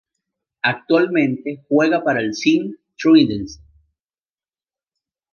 [0.63, 3.59] Actualmente juega para el Sint-Truidense.